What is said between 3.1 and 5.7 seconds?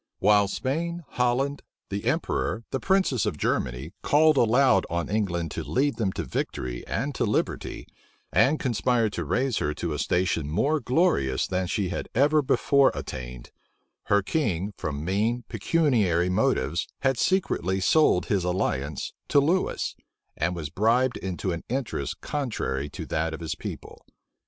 of Germany, called aloud on England to